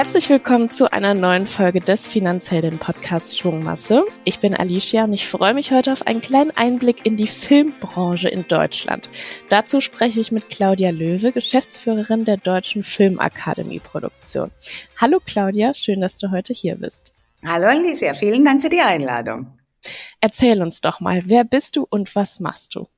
[0.00, 4.06] Herzlich willkommen zu einer neuen Folge des Finanzhelden Podcasts Schwungmasse.
[4.24, 8.30] Ich bin Alicia und ich freue mich heute auf einen kleinen Einblick in die Filmbranche
[8.30, 9.10] in Deutschland.
[9.50, 14.50] Dazu spreche ich mit Claudia Löwe, Geschäftsführerin der Deutschen Filmakademie Produktion.
[14.96, 17.12] Hallo Claudia, schön, dass du heute hier bist.
[17.44, 19.58] Hallo Alicia, vielen Dank für die Einladung.
[20.22, 22.88] Erzähl uns doch mal, wer bist du und was machst du?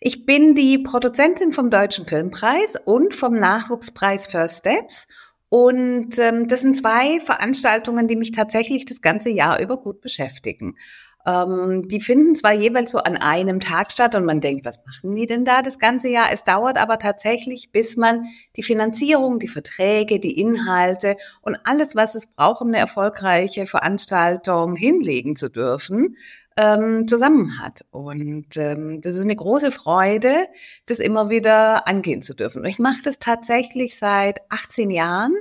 [0.00, 5.06] Ich bin die Produzentin vom Deutschen Filmpreis und vom Nachwuchspreis First Steps
[5.52, 10.78] und ähm, das sind zwei Veranstaltungen, die mich tatsächlich das ganze Jahr über gut beschäftigen.
[11.26, 15.14] Ähm, die finden zwar jeweils so an einem Tag statt und man denkt, was machen
[15.14, 16.32] die denn da das ganze Jahr?
[16.32, 18.24] Es dauert aber tatsächlich, bis man
[18.56, 24.74] die Finanzierung, die Verträge, die Inhalte und alles, was es braucht, um eine erfolgreiche Veranstaltung
[24.74, 26.16] hinlegen zu dürfen,
[26.56, 27.84] ähm, zusammen hat.
[27.90, 30.46] Und ähm, das ist eine große Freude,
[30.86, 32.60] das immer wieder angehen zu dürfen.
[32.60, 35.34] Und ich mache das tatsächlich seit 18 Jahren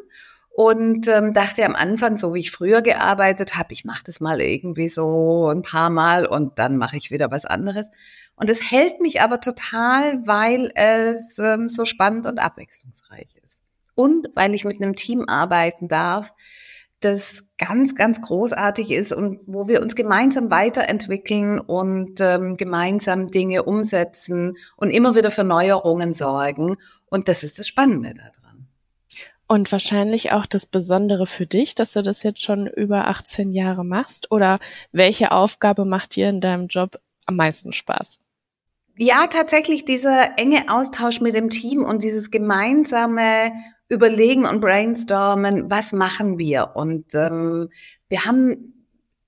[0.53, 4.41] und ähm, dachte am Anfang, so wie ich früher gearbeitet habe, ich mache das mal
[4.41, 7.89] irgendwie so ein paar Mal und dann mache ich wieder was anderes.
[8.35, 13.59] Und es hält mich aber total, weil es ähm, so spannend und abwechslungsreich ist.
[13.95, 16.33] Und weil ich mit einem Team arbeiten darf,
[17.01, 23.63] das ganz, ganz großartig ist und wo wir uns gemeinsam weiterentwickeln und ähm, gemeinsam Dinge
[23.63, 26.77] umsetzen und immer wieder für Neuerungen sorgen.
[27.09, 28.67] Und das ist das Spannende daran.
[29.47, 33.83] Und wahrscheinlich auch das Besondere für dich, dass du das jetzt schon über 18 Jahre
[33.83, 34.31] machst.
[34.31, 34.59] Oder
[34.93, 38.19] welche Aufgabe macht dir in deinem Job am meisten Spaß?
[38.97, 43.51] Ja, tatsächlich dieser enge Austausch mit dem Team und dieses gemeinsame
[43.91, 46.71] überlegen und brainstormen, was machen wir.
[46.75, 47.69] Und ähm,
[48.07, 48.73] wir haben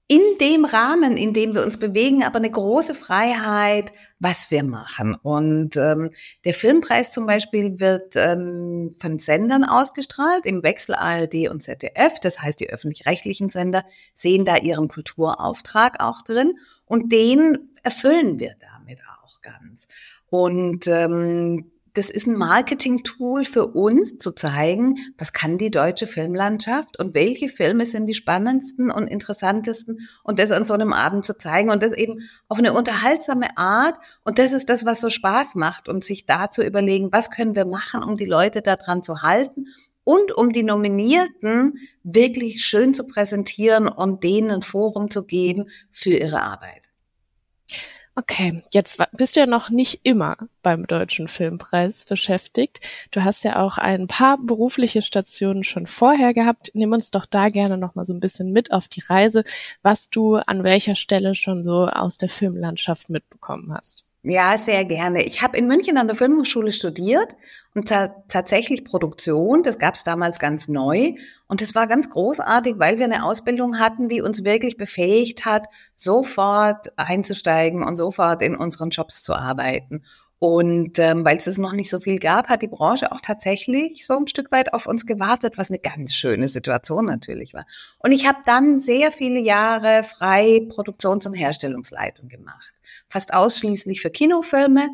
[0.08, 5.16] in dem Rahmen, in dem wir uns bewegen, aber eine große Freiheit, was wir machen.
[5.16, 6.12] Und ähm,
[6.46, 12.20] der Filmpreis zum Beispiel wird ähm, von Sendern ausgestrahlt, im Wechsel ARD und ZDF.
[12.22, 16.54] Das heißt, die öffentlich-rechtlichen Sender sehen da ihren Kulturauftrag auch drin
[16.86, 19.88] und den erfüllen wir damit auch ganz.
[20.30, 26.98] Und ähm, das ist ein Marketing-Tool für uns, zu zeigen, was kann die deutsche Filmlandschaft
[27.00, 31.38] und welche Filme sind die spannendsten und interessantesten und das an so einem Abend zu
[31.38, 33.96] zeigen und das eben auf eine unterhaltsame Art.
[34.24, 37.56] Und das ist das, was so Spaß macht und sich da zu überlegen, was können
[37.56, 39.68] wir machen, um die Leute daran zu halten
[40.04, 46.18] und um die Nominierten wirklich schön zu präsentieren und denen ein Forum zu geben für
[46.18, 46.83] ihre Arbeit.
[48.16, 52.80] Okay, jetzt bist du ja noch nicht immer beim Deutschen Filmpreis beschäftigt.
[53.10, 56.70] Du hast ja auch ein paar berufliche Stationen schon vorher gehabt.
[56.76, 59.44] Nimm uns doch da gerne noch mal so ein bisschen mit auf die Reise,
[59.82, 64.06] was du an welcher Stelle schon so aus der Filmlandschaft mitbekommen hast.
[64.26, 65.24] Ja, sehr gerne.
[65.24, 67.36] Ich habe in München an der Filmhochschule studiert
[67.76, 69.64] und tatsächlich Produktion.
[69.64, 71.16] Das gab es damals ganz neu.
[71.48, 75.66] Und es war ganz großartig, weil wir eine Ausbildung hatten, die uns wirklich befähigt hat,
[75.98, 80.06] sofort einzusteigen und sofort in unseren Jobs zu arbeiten.
[80.40, 84.16] Und ähm, weil es noch nicht so viel gab, hat die Branche auch tatsächlich so
[84.16, 87.66] ein Stück weit auf uns gewartet, was eine ganz schöne Situation natürlich war.
[88.00, 92.74] Und ich habe dann sehr viele Jahre frei Produktions- und Herstellungsleitung gemacht
[93.10, 94.90] fast ausschließlich für Kinofilme.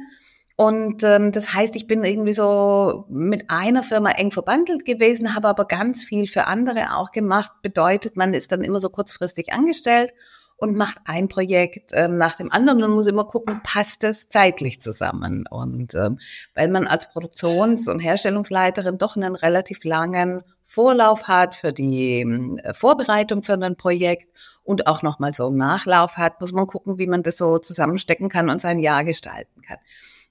[0.56, 5.48] Und ähm, das heißt, ich bin irgendwie so mit einer Firma eng verbandelt gewesen, habe
[5.48, 7.52] aber ganz viel für andere auch gemacht.
[7.62, 10.14] Bedeutet, man ist dann immer so kurzfristig angestellt
[10.60, 14.82] und macht ein Projekt ähm, nach dem anderen und muss immer gucken, passt es zeitlich
[14.82, 15.46] zusammen.
[15.50, 16.20] Und ähm,
[16.54, 22.74] weil man als Produktions- und Herstellungsleiterin doch einen relativ langen Vorlauf hat für die äh,
[22.76, 24.28] Vorbereitung für ein Projekt
[24.64, 28.30] und auch nochmal so einen Nachlauf hat, muss man gucken, wie man das so zusammenstecken
[28.30, 29.80] kann und sein Jahr gestalten kann.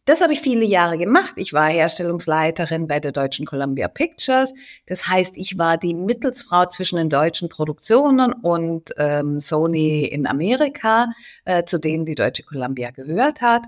[0.04, 1.32] Das habe ich viele Jahre gemacht.
[1.37, 4.54] Ich war Herstellungsleiterin bei der deutschen Columbia Pictures.
[4.87, 11.09] Das heißt, ich war die Mittelsfrau zwischen den deutschen Produktionen und ähm, Sony in Amerika,
[11.47, 13.65] äh, zu denen die deutsche Columbia gehört hat.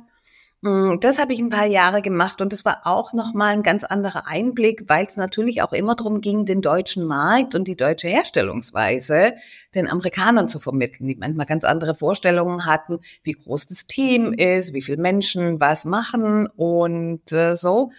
[0.62, 3.82] Mm, das habe ich ein paar Jahre gemacht und das war auch nochmal ein ganz
[3.82, 8.08] anderer Einblick, weil es natürlich auch immer darum ging, den deutschen Markt und die deutsche
[8.08, 9.34] Herstellungsweise
[9.74, 14.74] den Amerikanern zu vermitteln, die manchmal ganz andere Vorstellungen hatten, wie groß das Team ist,
[14.74, 17.92] wie viele Menschen was machen und äh, so.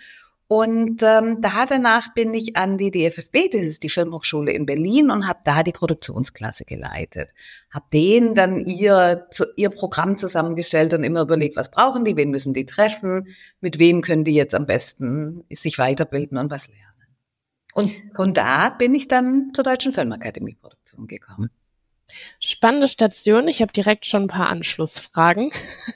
[0.52, 5.10] Und ähm, da danach bin ich an die DFFB, das ist die Filmhochschule in Berlin,
[5.10, 7.30] und habe da die Produktionsklasse geleitet.
[7.70, 12.32] Habe denen dann ihr, zu, ihr Programm zusammengestellt und immer überlegt, was brauchen die, wen
[12.32, 13.30] müssen die treffen,
[13.62, 17.16] mit wem können die jetzt am besten sich weiterbilden und was lernen.
[17.74, 21.50] Und von da bin ich dann zur Deutschen Filmakademie Produktion gekommen.
[22.40, 23.48] Spannende Station.
[23.48, 25.52] Ich habe direkt schon ein paar Anschlussfragen.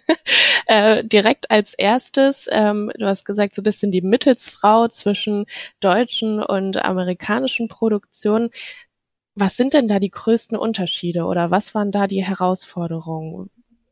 [0.68, 5.46] äh, direkt als erstes, ähm, du hast gesagt, so ein bisschen die Mittelsfrau zwischen
[5.80, 8.50] deutschen und amerikanischen Produktionen.
[9.36, 13.50] Was sind denn da die größten Unterschiede oder was waren da die Herausforderungen?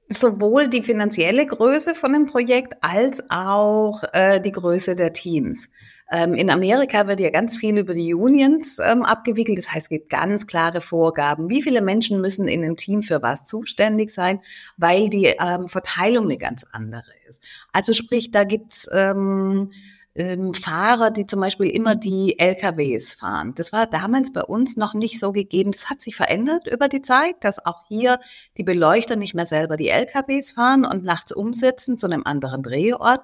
[0.09, 5.69] Sowohl die finanzielle Größe von dem Projekt als auch äh, die Größe der Teams.
[6.11, 9.57] Ähm, in Amerika wird ja ganz viel über die Unions ähm, abgewickelt.
[9.57, 13.21] Das heißt, es gibt ganz klare Vorgaben, wie viele Menschen müssen in einem Team für
[13.21, 14.39] was zuständig sein,
[14.77, 17.43] weil die ähm, Verteilung eine ganz andere ist.
[17.71, 19.71] Also sprich, da gibt's ähm,
[20.15, 23.53] ähm, Fahrer, die zum Beispiel immer die LKWs fahren.
[23.55, 25.71] Das war damals bei uns noch nicht so gegeben.
[25.71, 28.19] Das hat sich verändert über die Zeit, dass auch hier
[28.57, 33.21] die Beleuchter nicht mehr selber die LKWs fahren und nachts umsetzen zu einem anderen Drehort,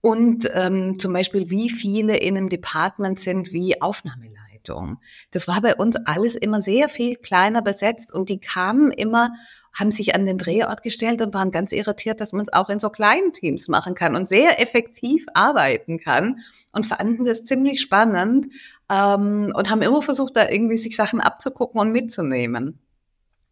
[0.00, 4.98] und ähm, zum Beispiel, wie viele in einem Department sind wie Aufnahmeleitung.
[5.30, 9.32] Das war bei uns alles immer sehr viel kleiner besetzt und die kamen immer,
[9.74, 12.80] haben sich an den Drehort gestellt und waren ganz irritiert, dass man es auch in
[12.80, 16.40] so kleinen Teams machen kann und sehr effektiv arbeiten kann
[16.72, 18.48] und fanden das ziemlich spannend
[18.88, 22.80] ähm, und haben immer versucht, da irgendwie sich Sachen abzugucken und mitzunehmen.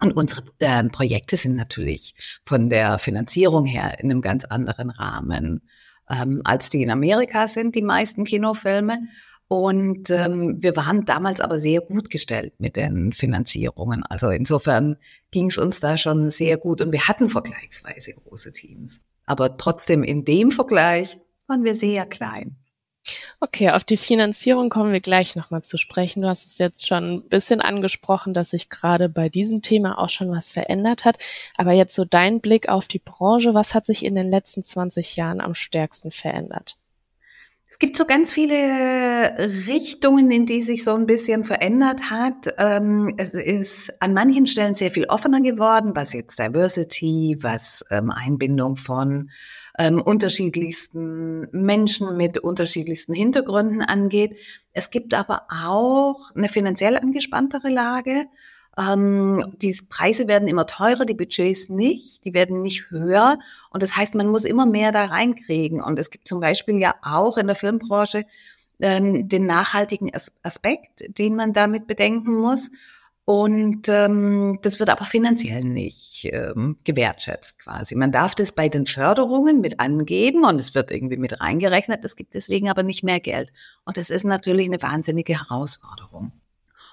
[0.00, 2.14] Und unsere äh, Projekte sind natürlich
[2.46, 5.62] von der Finanzierung her in einem ganz anderen Rahmen
[6.10, 8.98] ähm, als die in Amerika sind, die meisten Kinofilme.
[9.48, 14.02] Und ähm, wir waren damals aber sehr gut gestellt mit den Finanzierungen.
[14.02, 14.96] Also insofern
[15.30, 19.00] ging es uns da schon sehr gut und wir hatten vergleichsweise große Teams.
[19.24, 21.16] Aber trotzdem in dem Vergleich
[21.46, 22.56] waren wir sehr klein.
[23.40, 26.22] Okay, auf die Finanzierung kommen wir gleich nochmal zu sprechen.
[26.22, 30.10] Du hast es jetzt schon ein bisschen angesprochen, dass sich gerade bei diesem Thema auch
[30.10, 31.18] schon was verändert hat.
[31.56, 35.16] Aber jetzt so dein Blick auf die Branche, was hat sich in den letzten 20
[35.16, 36.76] Jahren am stärksten verändert?
[37.70, 38.56] Es gibt so ganz viele
[39.66, 42.54] Richtungen, in die sich so ein bisschen verändert hat.
[42.56, 48.10] Ähm, es ist an manchen Stellen sehr viel offener geworden, was jetzt Diversity, was ähm,
[48.10, 49.30] Einbindung von
[49.78, 54.36] ähm, unterschiedlichsten Menschen mit unterschiedlichsten Hintergründen angeht.
[54.72, 58.28] Es gibt aber auch eine finanziell angespanntere Lage.
[58.78, 63.38] Ähm, die Preise werden immer teurer, die Budgets nicht, die werden nicht höher.
[63.70, 65.82] Und das heißt, man muss immer mehr da reinkriegen.
[65.82, 68.24] Und es gibt zum Beispiel ja auch in der Filmbranche
[68.80, 72.70] ähm, den nachhaltigen Aspekt, den man damit bedenken muss.
[73.24, 77.94] Und ähm, das wird aber finanziell nicht ähm, gewertschätzt quasi.
[77.94, 82.04] Man darf das bei den Förderungen mit angeben und es wird irgendwie mit reingerechnet.
[82.04, 83.52] Es gibt deswegen aber nicht mehr Geld.
[83.84, 86.32] Und das ist natürlich eine wahnsinnige Herausforderung.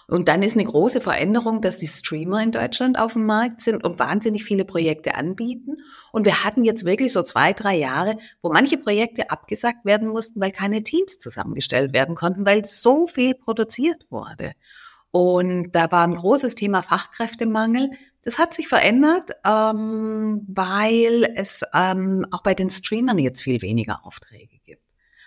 [0.07, 3.83] Und dann ist eine große Veränderung, dass die Streamer in Deutschland auf dem Markt sind
[3.83, 5.77] und wahnsinnig viele Projekte anbieten.
[6.11, 10.39] Und wir hatten jetzt wirklich so zwei, drei Jahre, wo manche Projekte abgesagt werden mussten,
[10.39, 14.53] weil keine Teams zusammengestellt werden konnten, weil so viel produziert wurde.
[15.09, 17.89] Und da war ein großes Thema Fachkräftemangel.
[18.21, 24.05] Das hat sich verändert, ähm, weil es ähm, auch bei den Streamern jetzt viel weniger
[24.05, 24.84] Aufträge gibt.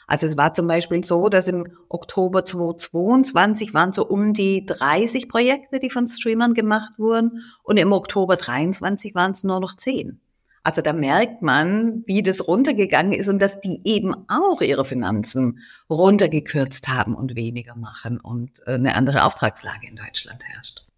[0.09, 5.29] Also es war zum Beispiel so, dass im Oktober 2022 waren so um die 30
[5.29, 10.19] Projekte, die von Streamern gemacht wurden und im Oktober 23 waren es nur noch 10.
[10.65, 15.61] Also da merkt man, wie das runtergegangen ist und dass die eben auch ihre Finanzen
[15.91, 20.89] runtergekürzt haben und weniger machen und äh, eine andere Auftragslage in Deutschland herrscht.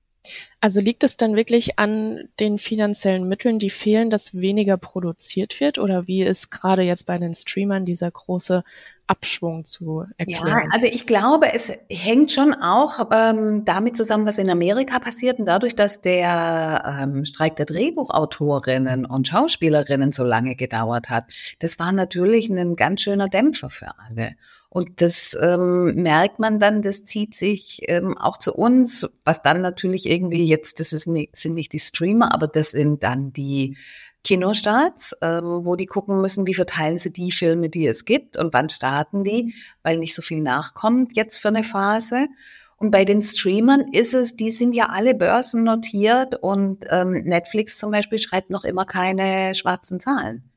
[0.60, 5.78] Also liegt es dann wirklich an den finanziellen Mitteln, die fehlen, dass weniger produziert wird?
[5.78, 8.62] Oder wie ist gerade jetzt bei den Streamern dieser große
[9.10, 10.46] Abschwung zu erklären?
[10.46, 15.40] Ja, also ich glaube, es hängt schon auch ähm, damit zusammen, was in Amerika passiert.
[15.40, 21.24] Und dadurch, dass der ähm, Streik der Drehbuchautorinnen und Schauspielerinnen so lange gedauert hat,
[21.58, 24.36] das war natürlich ein ganz schöner Dämpfer für alle.
[24.72, 29.62] Und das ähm, merkt man dann, das zieht sich ähm, auch zu uns, was dann
[29.62, 33.76] natürlich irgendwie jetzt, das ist nicht, sind nicht die Streamer, aber das sind dann die
[34.24, 38.52] Kinostarts, ähm, wo die gucken müssen, wie verteilen sie die Filme, die es gibt und
[38.52, 42.28] wann starten die, weil nicht so viel nachkommt jetzt für eine Phase.
[42.76, 47.90] Und bei den Streamern ist es, die sind ja alle börsennotiert und ähm, Netflix zum
[47.90, 50.50] Beispiel schreibt noch immer keine schwarzen Zahlen.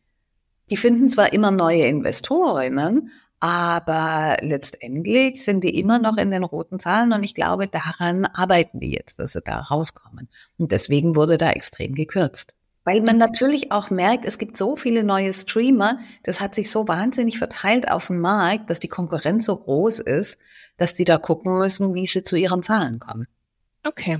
[0.69, 6.79] Die finden zwar immer neue Investorinnen, aber letztendlich sind die immer noch in den roten
[6.79, 10.29] Zahlen und ich glaube, daran arbeiten die jetzt, dass sie da rauskommen.
[10.57, 12.55] Und deswegen wurde da extrem gekürzt.
[12.85, 16.87] Weil man natürlich auch merkt, es gibt so viele neue Streamer, das hat sich so
[16.87, 20.37] wahnsinnig verteilt auf dem Markt, dass die Konkurrenz so groß ist,
[20.77, 23.27] dass die da gucken müssen, wie sie zu ihren Zahlen kommen.
[23.85, 24.19] Okay.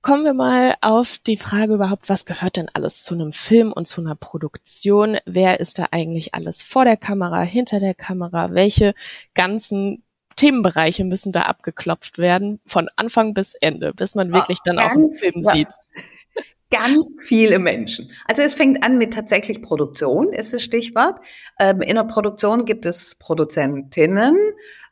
[0.00, 3.88] Kommen wir mal auf die Frage überhaupt, was gehört denn alles zu einem Film und
[3.88, 5.18] zu einer Produktion?
[5.26, 8.54] Wer ist da eigentlich alles vor der Kamera, hinter der Kamera?
[8.54, 8.94] Welche
[9.34, 10.02] ganzen
[10.36, 15.12] Themenbereiche müssen da abgeklopft werden, von Anfang bis Ende, bis man wirklich dann auch einen
[15.12, 15.68] Film sieht.
[16.70, 18.10] Ganz viele Menschen.
[18.26, 21.18] Also es fängt an mit tatsächlich Produktion, ist das Stichwort.
[21.58, 24.36] Ähm, in der Produktion gibt es Produzentinnen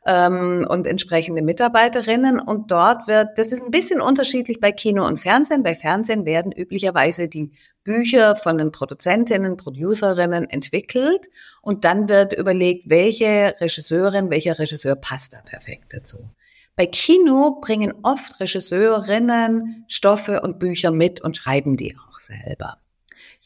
[0.07, 5.19] ähm, und entsprechende Mitarbeiterinnen und dort wird, das ist ein bisschen unterschiedlich bei Kino und
[5.19, 5.61] Fernsehen.
[5.61, 7.51] Bei Fernsehen werden üblicherweise die
[7.83, 11.27] Bücher von den Produzentinnen, Producerinnen entwickelt
[11.61, 16.29] und dann wird überlegt, welche Regisseurin, welcher Regisseur passt da perfekt dazu.
[16.77, 22.77] Bei Kino bringen oft Regisseurinnen Stoffe und Bücher mit und schreiben die auch selber.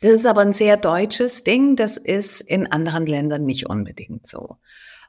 [0.01, 4.57] Das ist aber ein sehr deutsches Ding, das ist in anderen Ländern nicht unbedingt so.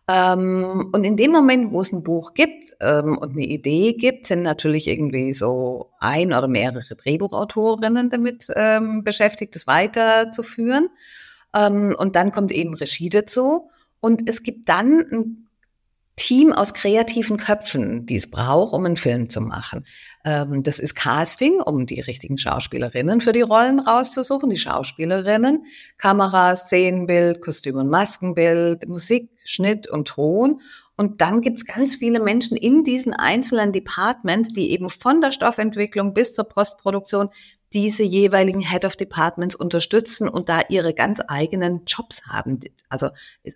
[0.07, 4.27] Ähm, und in dem Moment, wo es ein Buch gibt ähm, und eine Idee gibt,
[4.27, 10.91] sind natürlich irgendwie so ein oder mehrere Drehbuchautorinnen damit ähm, beschäftigt, es weiterzuführen.
[11.53, 13.71] Ähm, und dann kommt eben Regie dazu.
[13.99, 15.42] Und es gibt dann ein
[16.17, 19.85] Team aus kreativen Köpfen, die es braucht, um einen Film zu machen.
[20.25, 25.65] Ähm, das ist Casting, um die richtigen Schauspielerinnen für die Rollen rauszusuchen, die Schauspielerinnen,
[25.97, 30.61] Kamera, Szenenbild, Kostüm und Maskenbild, Musik, Schnitt und Ton.
[30.97, 36.13] Und dann gibt's ganz viele Menschen in diesen einzelnen Departments, die eben von der Stoffentwicklung
[36.13, 37.31] bis zur Postproduktion
[37.73, 42.61] diese jeweiligen Head of Departments unterstützen und da ihre ganz eigenen Jobs haben.
[42.91, 43.09] Also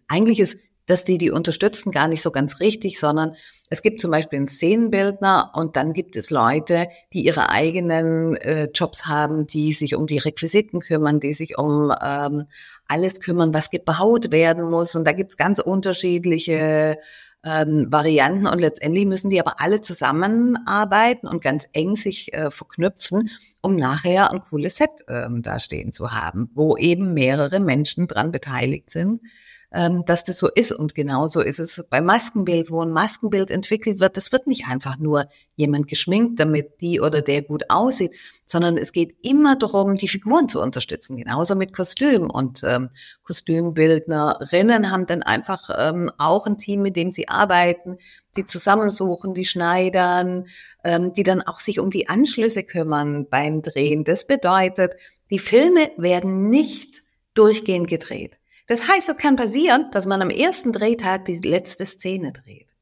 [0.08, 3.34] eigentlich ist dass die die unterstützen, gar nicht so ganz richtig, sondern
[3.68, 8.68] es gibt zum Beispiel einen Szenenbildner und dann gibt es Leute, die ihre eigenen äh,
[8.72, 12.44] Jobs haben, die sich um die Requisiten kümmern, die sich um ähm,
[12.86, 14.94] alles kümmern, was gebaut werden muss.
[14.94, 16.98] Und da gibt's ganz unterschiedliche
[17.44, 23.30] ähm, Varianten und letztendlich müssen die aber alle zusammenarbeiten und ganz eng sich äh, verknüpfen,
[23.60, 28.30] um nachher ein cooles Set ähm, da stehen zu haben, wo eben mehrere Menschen dran
[28.30, 29.22] beteiligt sind
[29.70, 30.72] dass das so ist.
[30.72, 34.16] Und genauso ist es beim Maskenbild, wo ein Maskenbild entwickelt wird.
[34.16, 38.12] Das wird nicht einfach nur jemand geschminkt, damit die oder der gut aussieht,
[38.46, 41.16] sondern es geht immer darum, die Figuren zu unterstützen.
[41.16, 42.30] Genauso mit Kostüm.
[42.30, 42.90] Und ähm,
[43.24, 47.98] Kostümbildnerinnen haben dann einfach ähm, auch ein Team, mit dem sie arbeiten,
[48.36, 50.46] die zusammensuchen, die schneidern,
[50.84, 54.04] ähm, die dann auch sich um die Anschlüsse kümmern beim Drehen.
[54.04, 54.94] Das bedeutet,
[55.30, 57.02] die Filme werden nicht
[57.34, 58.38] durchgehend gedreht.
[58.66, 62.76] Das heißt, es kann passieren, dass man am ersten Drehtag die letzte Szene dreht.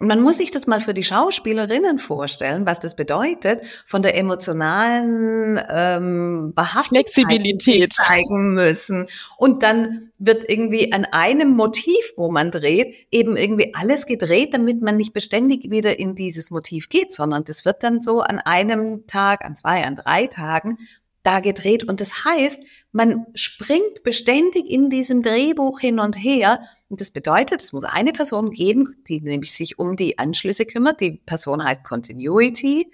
[0.00, 4.16] Und man muss sich das mal für die Schauspielerinnen vorstellen, was das bedeutet, von der
[4.16, 6.54] emotionalen ähm,
[6.88, 9.08] Flexibilität zeigen müssen.
[9.36, 14.80] Und dann wird irgendwie an einem Motiv, wo man dreht, eben irgendwie alles gedreht, damit
[14.80, 19.06] man nicht beständig wieder in dieses Motiv geht, sondern das wird dann so an einem
[19.06, 20.78] Tag, an zwei, an drei Tagen
[21.22, 21.84] da gedreht.
[21.84, 22.62] Und das heißt,
[22.92, 26.60] man springt beständig in diesem Drehbuch hin und her.
[26.88, 31.00] Und das bedeutet, es muss eine Person geben, die nämlich sich um die Anschlüsse kümmert.
[31.00, 32.90] Die Person heißt Continuity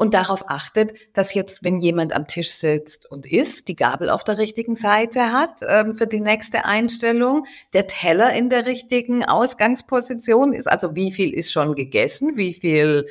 [0.00, 4.24] und darauf achtet, dass jetzt, wenn jemand am Tisch sitzt und isst, die Gabel auf
[4.24, 10.54] der richtigen Seite hat ähm, für die nächste Einstellung, der Teller in der richtigen Ausgangsposition
[10.54, 13.08] ist, also wie viel ist schon gegessen, wie viel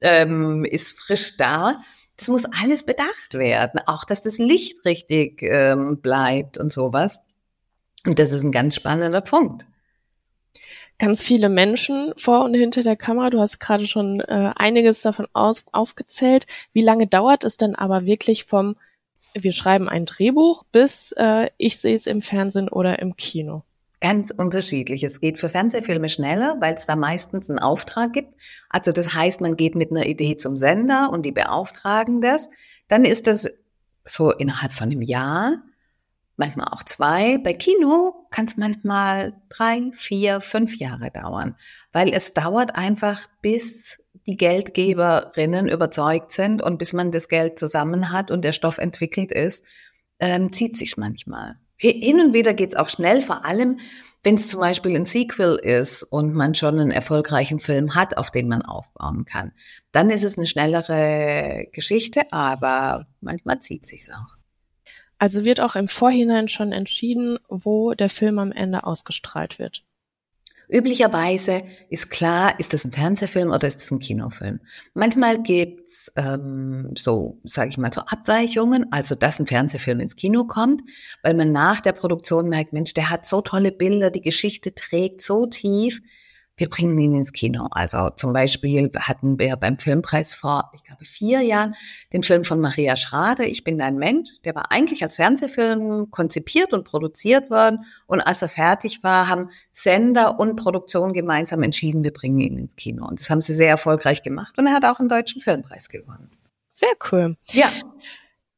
[0.00, 1.80] ähm, ist frisch da.
[2.16, 7.22] Das muss alles bedacht werden, auch dass das Licht richtig ähm, bleibt und sowas.
[8.06, 9.66] Und das ist ein ganz spannender Punkt.
[10.98, 13.30] Ganz viele Menschen vor und hinter der Kamera.
[13.30, 16.46] Du hast gerade schon äh, einiges davon aus, aufgezählt.
[16.72, 18.76] Wie lange dauert es denn aber wirklich vom
[19.34, 23.62] wir schreiben ein Drehbuch bis äh, ich sehe es im Fernsehen oder im Kino?
[24.02, 25.04] Ganz unterschiedlich.
[25.04, 28.34] Es geht für Fernsehfilme schneller, weil es da meistens einen Auftrag gibt.
[28.68, 32.50] Also das heißt, man geht mit einer Idee zum Sender und die beauftragen das.
[32.88, 33.48] Dann ist das
[34.04, 35.62] so innerhalb von einem Jahr,
[36.36, 37.38] manchmal auch zwei.
[37.38, 41.54] Bei Kino kann es manchmal drei, vier, fünf Jahre dauern,
[41.92, 48.10] weil es dauert einfach, bis die Geldgeberinnen überzeugt sind und bis man das Geld zusammen
[48.10, 49.64] hat und der Stoff entwickelt ist,
[50.18, 51.60] ähm, zieht sich's manchmal.
[51.82, 53.80] Hin und wieder geht's auch schnell, vor allem
[54.22, 58.30] wenn es zum Beispiel ein Sequel ist und man schon einen erfolgreichen Film hat, auf
[58.30, 59.50] den man aufbauen kann.
[59.90, 64.36] Dann ist es eine schnellere Geschichte, aber manchmal zieht sich's auch.
[65.18, 69.84] Also wird auch im Vorhinein schon entschieden, wo der Film am Ende ausgestrahlt wird.
[70.72, 74.60] Üblicherweise ist klar, ist das ein Fernsehfilm oder ist das ein Kinofilm.
[74.94, 80.44] Manchmal gibt's ähm, so, sage ich mal, so Abweichungen, also dass ein Fernsehfilm ins Kino
[80.44, 80.80] kommt,
[81.22, 85.20] weil man nach der Produktion merkt, Mensch, der hat so tolle Bilder, die Geschichte trägt
[85.20, 86.00] so tief,
[86.56, 87.68] wir bringen ihn ins Kino.
[87.70, 91.74] Also zum Beispiel hatten wir beim Filmpreis vor, ich glaube, vier Jahren
[92.12, 94.30] den Film von Maria Schrader, Ich bin dein Mensch.
[94.44, 97.84] Der war eigentlich als Fernsehfilm konzipiert und produziert worden.
[98.06, 102.76] Und als er fertig war, haben Sender und Produktion gemeinsam entschieden, wir bringen ihn ins
[102.76, 103.06] Kino.
[103.06, 104.58] Und das haben sie sehr erfolgreich gemacht.
[104.58, 106.30] Und er hat auch einen deutschen Filmpreis gewonnen.
[106.70, 107.36] Sehr cool.
[107.50, 107.68] Ja.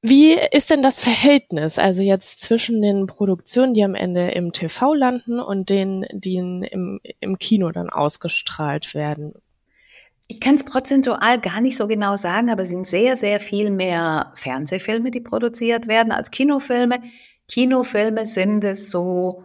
[0.06, 4.92] Wie ist denn das Verhältnis, also jetzt zwischen den Produktionen, die am Ende im TV
[4.92, 9.32] landen und denen, die im, im Kino dann ausgestrahlt werden?
[10.26, 13.70] Ich kann es prozentual gar nicht so genau sagen, aber es sind sehr, sehr viel
[13.70, 17.00] mehr Fernsehfilme, die produziert werden als Kinofilme.
[17.48, 19.44] Kinofilme sind es so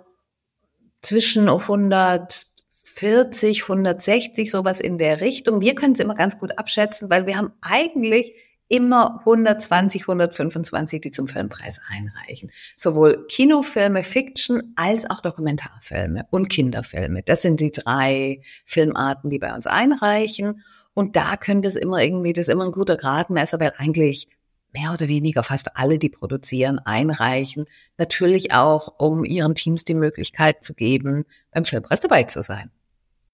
[1.01, 5.61] zwischen 140, 160, sowas in der Richtung.
[5.61, 8.33] Wir können es immer ganz gut abschätzen, weil wir haben eigentlich
[8.69, 12.51] immer 120, 125, die zum Filmpreis einreichen.
[12.77, 17.23] Sowohl Kinofilme, Fiction als auch Dokumentarfilme und Kinderfilme.
[17.23, 20.63] Das sind die drei Filmarten, die bei uns einreichen.
[20.93, 24.27] Und da könnte es immer irgendwie, das ist immer ein guter Gradmesser, weil eigentlich
[24.71, 27.65] mehr oder weniger fast alle, die produzieren, einreichen.
[27.97, 32.71] Natürlich auch, um ihren Teams die Möglichkeit zu geben, beim Filmpreis dabei zu sein.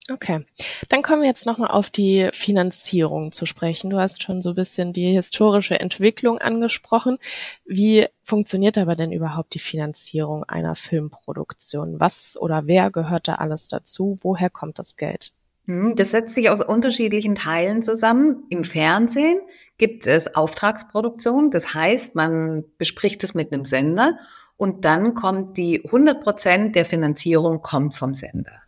[0.08, 0.46] Okay,
[0.90, 3.90] dann kommen wir jetzt nochmal auf die Finanzierung zu sprechen.
[3.90, 7.18] Du hast schon so ein bisschen die historische Entwicklung angesprochen.
[7.66, 12.00] Wie funktioniert aber denn überhaupt die Finanzierung einer Filmproduktion?
[12.00, 14.20] Was oder wer gehört da alles dazu?
[14.22, 15.32] Woher kommt das Geld?
[15.66, 18.44] Hm, das setzt sich aus unterschiedlichen Teilen zusammen.
[18.50, 19.40] Im Fernsehen
[19.80, 21.50] gibt es Auftragsproduktion.
[21.50, 24.20] Das heißt, man bespricht es mit einem Sender
[24.56, 28.65] und dann kommt die 100 Prozent der Finanzierung kommt vom Sender.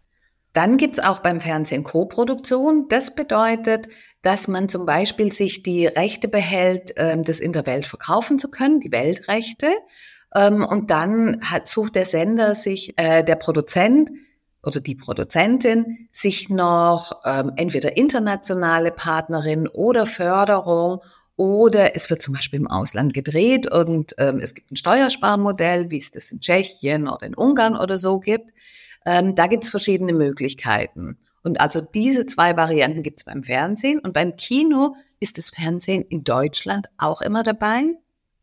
[0.58, 2.88] Dann gibt's auch beim Fernsehen Co-Produktion.
[2.90, 3.90] Das bedeutet,
[4.24, 8.50] dass man zum Beispiel sich die Rechte behält, ähm, das in der Welt verkaufen zu
[8.50, 9.68] können, die Weltrechte.
[10.34, 14.10] Ähm, und dann hat, sucht der Sender sich, äh, der Produzent
[14.64, 21.04] oder die Produzentin sich noch ähm, entweder internationale Partnerin oder Förderung
[21.36, 25.98] oder es wird zum Beispiel im Ausland gedreht und ähm, es gibt ein Steuersparmodell, wie
[26.00, 28.50] es das in Tschechien oder in Ungarn oder so gibt.
[29.06, 31.18] Ähm, da gibt es verschiedene Möglichkeiten.
[31.44, 34.00] Und also diese zwei Varianten gibt es beim Fernsehen.
[34.00, 37.84] Und beim Kino ist das Fernsehen in Deutschland auch immer dabei.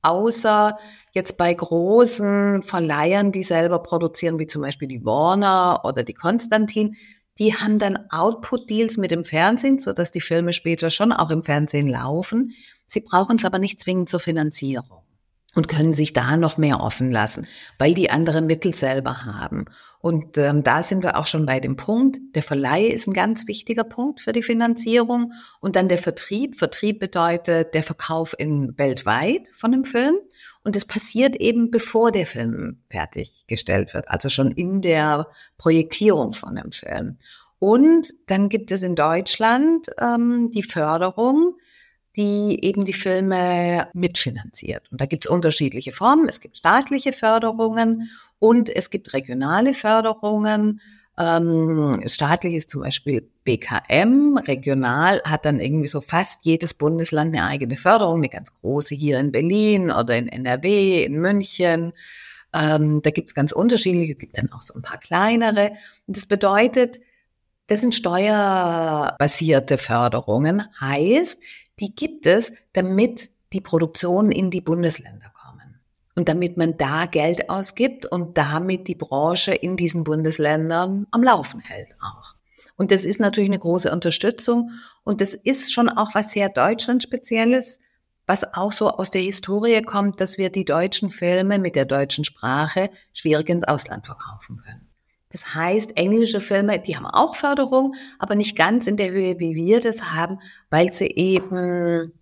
[0.03, 0.79] Außer
[1.13, 6.97] jetzt bei großen Verleihern, die selber produzieren, wie zum Beispiel die Warner oder die Konstantin,
[7.39, 11.43] die haben dann Output-Deals mit dem Fernsehen, so dass die Filme später schon auch im
[11.43, 12.53] Fernsehen laufen.
[12.87, 15.05] Sie brauchen es aber nicht zwingend zur Finanzierung
[15.55, 17.47] und können sich da noch mehr offen lassen,
[17.79, 19.67] weil die andere Mittel selber haben.
[20.01, 23.47] Und ähm, da sind wir auch schon bei dem Punkt, der Verleih ist ein ganz
[23.47, 26.57] wichtiger Punkt für die Finanzierung und dann der Vertrieb.
[26.57, 30.17] Vertrieb bedeutet der Verkauf in weltweit von dem Film
[30.63, 36.57] und das passiert eben bevor der Film fertiggestellt wird, also schon in der Projektierung von
[36.57, 37.17] dem Film.
[37.59, 41.55] Und dann gibt es in Deutschland ähm, die Förderung
[42.17, 44.91] die eben die Filme mitfinanziert.
[44.91, 46.29] Und da gibt es unterschiedliche Formen.
[46.29, 50.81] Es gibt staatliche Förderungen und es gibt regionale Förderungen.
[51.17, 57.47] Ähm, staatlich ist zum Beispiel BKM, regional hat dann irgendwie so fast jedes Bundesland eine
[57.47, 61.93] eigene Förderung, eine ganz große hier in Berlin oder in NRW, in München.
[62.53, 65.73] Ähm, da gibt es ganz unterschiedliche, es gibt dann auch so ein paar kleinere.
[66.07, 67.01] Und das bedeutet,
[67.69, 71.41] das sind steuerbasierte Förderungen, heißt,
[71.81, 75.81] die gibt es, damit die Produktionen in die Bundesländer kommen.
[76.15, 81.61] Und damit man da Geld ausgibt und damit die Branche in diesen Bundesländern am Laufen
[81.61, 82.35] hält auch.
[82.77, 84.71] Und das ist natürlich eine große Unterstützung.
[85.05, 87.81] Und das ist schon auch was sehr Deutschland-Spezielles,
[88.27, 92.25] was auch so aus der Historie kommt, dass wir die deutschen Filme mit der deutschen
[92.25, 94.84] Sprache schwierig ins Ausland verkaufen können.
[95.35, 99.57] Das heißt, englische Filme, die haben auch Förderung, aber nicht ganz in der Höhe, wie
[99.57, 100.39] wir das haben,
[100.71, 102.13] weil sie eben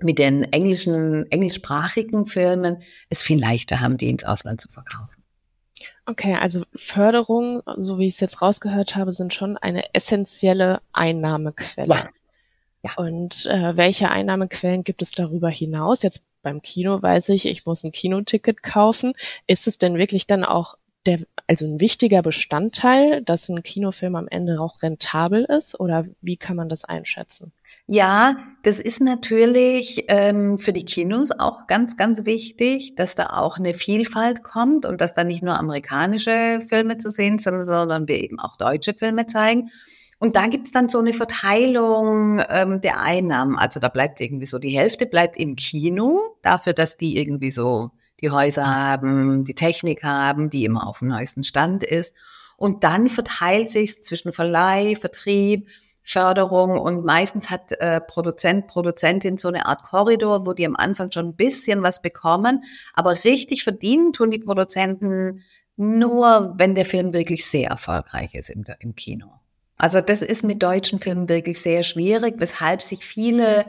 [0.00, 5.22] mit den englischen, englischsprachigen Filmen es viel leichter haben, die ins Ausland zu verkaufen.
[6.06, 11.94] Okay, also Förderung, so wie ich es jetzt rausgehört habe, sind schon eine essentielle Einnahmequelle.
[11.94, 12.08] Ja.
[12.84, 12.90] ja.
[12.96, 16.02] Und äh, welche Einnahmequellen gibt es darüber hinaus?
[16.02, 19.12] Jetzt beim Kino weiß ich, ich muss ein Kinoticket kaufen.
[19.46, 24.28] Ist es denn wirklich dann auch der, also ein wichtiger Bestandteil, dass ein Kinofilm am
[24.28, 25.78] Ende auch rentabel ist?
[25.78, 27.52] Oder wie kann man das einschätzen?
[27.88, 33.58] Ja, das ist natürlich ähm, für die Kinos auch ganz, ganz wichtig, dass da auch
[33.58, 38.20] eine Vielfalt kommt und dass da nicht nur amerikanische Filme zu sehen sind, sondern wir
[38.20, 39.70] eben auch deutsche Filme zeigen.
[40.18, 43.56] Und da gibt's dann so eine Verteilung ähm, der Einnahmen.
[43.56, 47.90] Also da bleibt irgendwie so, die Hälfte bleibt im Kino, dafür, dass die irgendwie so
[48.20, 52.14] die Häuser haben, die Technik haben, die immer auf dem neuesten Stand ist.
[52.56, 55.68] Und dann verteilt sich zwischen Verleih, Vertrieb,
[56.08, 61.10] Förderung und meistens hat äh, Produzent, Produzentin so eine Art Korridor, wo die am Anfang
[61.10, 62.62] schon ein bisschen was bekommen,
[62.94, 65.42] aber richtig verdienen tun die Produzenten
[65.76, 69.26] nur, wenn der Film wirklich sehr erfolgreich ist im, im Kino.
[69.78, 73.66] Also das ist mit deutschen Filmen wirklich sehr schwierig, weshalb sich viele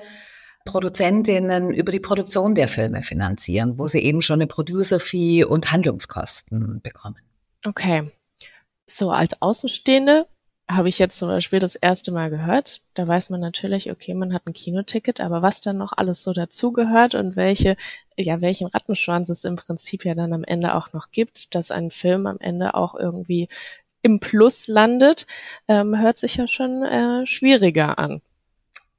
[0.67, 6.82] Produzentinnen über die Produktion der Filme finanzieren, wo sie eben schon eine Producer-Fee und Handlungskosten
[6.82, 7.17] bekommen.
[7.65, 8.12] Okay.
[8.86, 10.27] So, als Außenstehende
[10.69, 12.82] habe ich jetzt zum Beispiel das erste Mal gehört.
[12.93, 16.34] Da weiß man natürlich, okay, man hat ein Kinoticket, aber was dann noch alles so
[16.34, 17.77] dazugehört und welche,
[18.17, 21.89] ja, welchen Rattenschwanz es im Prinzip ja dann am Ende auch noch gibt, dass ein
[21.89, 23.47] Film am Ende auch irgendwie
[24.01, 25.25] im Plus landet,
[25.67, 28.21] ähm, hört sich ja schon äh, schwieriger an.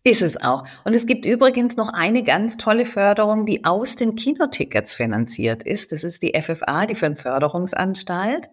[0.08, 0.64] Ist es auch.
[0.84, 5.92] Und es gibt übrigens noch eine ganz tolle Förderung, die aus den Kinotickets finanziert ist.
[5.92, 8.48] Das ist die FFA, die Förderungsanstalt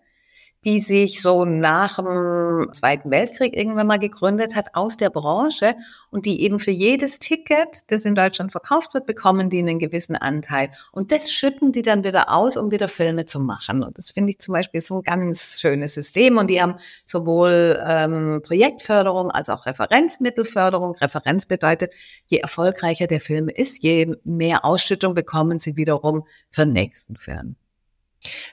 [0.65, 5.75] die sich so nach dem Zweiten Weltkrieg irgendwann mal gegründet hat aus der Branche
[6.09, 10.15] und die eben für jedes Ticket, das in Deutschland verkauft wird, bekommen die einen gewissen
[10.15, 10.71] Anteil.
[10.91, 13.83] Und das schütten die dann wieder aus, um wieder Filme zu machen.
[13.83, 16.37] Und das finde ich zum Beispiel so ein ganz schönes System.
[16.37, 16.75] Und die haben
[17.05, 20.95] sowohl ähm, Projektförderung als auch Referenzmittelförderung.
[20.95, 21.93] Referenz bedeutet,
[22.25, 27.55] je erfolgreicher der Film ist, je mehr Ausschüttung bekommen sie wiederum für den nächsten Film.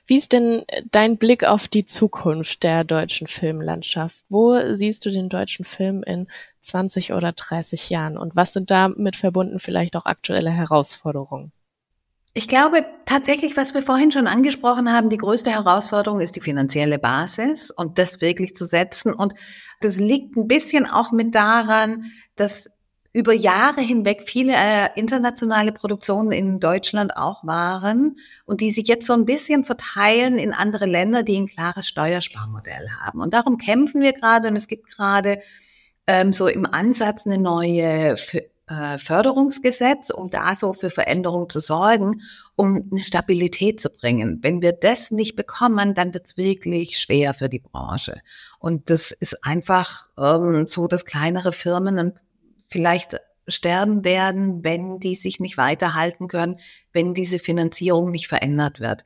[0.07, 4.25] Wie ist denn dein Blick auf die Zukunft der deutschen Filmlandschaft?
[4.29, 6.29] Wo siehst du den deutschen Film in
[6.61, 8.17] 20 oder 30 Jahren?
[8.17, 11.53] Und was sind damit verbunden vielleicht auch aktuelle Herausforderungen?
[12.35, 16.99] Ich glaube tatsächlich, was wir vorhin schon angesprochen haben, die größte Herausforderung ist die finanzielle
[16.99, 19.13] Basis und das wirklich zu setzen.
[19.13, 19.35] Und
[19.81, 22.71] das liegt ein bisschen auch mit daran, dass
[23.13, 29.07] über Jahre hinweg viele äh, internationale Produktionen in Deutschland auch waren und die sich jetzt
[29.07, 33.21] so ein bisschen verteilen in andere Länder, die ein klares Steuersparmodell haben.
[33.21, 35.41] Und darum kämpfen wir gerade und es gibt gerade
[36.07, 38.17] ähm, so im Ansatz eine neue
[38.67, 42.23] äh, Förderungsgesetz, um da so für Veränderungen zu sorgen,
[42.57, 44.39] um eine Stabilität zu bringen.
[44.41, 48.21] Wenn wir das nicht bekommen, dann wird es wirklich schwer für die Branche.
[48.59, 51.99] Und das ist einfach ähm, so, dass kleinere Firmen
[52.73, 56.59] vielleicht sterben werden, wenn die sich nicht weiterhalten können,
[56.93, 59.05] wenn diese Finanzierung nicht verändert wird.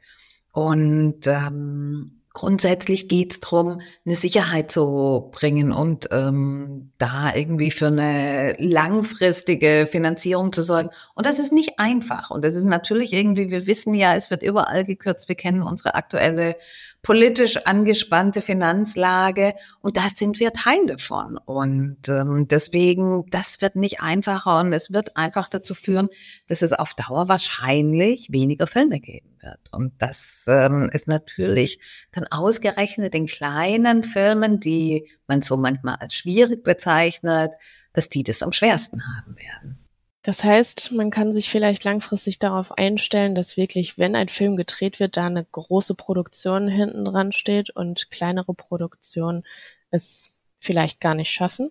[0.52, 7.86] Und ähm, grundsätzlich geht es darum, eine Sicherheit zu bringen und ähm, da irgendwie für
[7.86, 10.90] eine langfristige Finanzierung zu sorgen.
[11.14, 12.30] Und das ist nicht einfach.
[12.30, 15.30] Und das ist natürlich irgendwie, wir wissen ja, es wird überall gekürzt.
[15.30, 16.56] Wir kennen unsere aktuelle
[17.00, 21.38] politisch angespannte Finanzlage und da sind wir Teil davon.
[21.38, 26.10] Und ähm, deswegen, das wird nicht einfacher und es wird einfach dazu führen,
[26.48, 29.60] dass es auf Dauer wahrscheinlich weniger Filme geben wird.
[29.72, 31.80] Und das ähm, ist natürlich
[32.12, 37.52] dann ausgerechnet den kleinen Filmen, die man so manchmal als schwierig bezeichnet,
[37.92, 39.78] dass die das am schwersten haben werden.
[40.22, 44.98] Das heißt, man kann sich vielleicht langfristig darauf einstellen, dass wirklich, wenn ein Film gedreht
[44.98, 49.44] wird, da eine große Produktion hinten dran steht und kleinere Produktionen
[49.90, 51.70] es vielleicht gar nicht schaffen?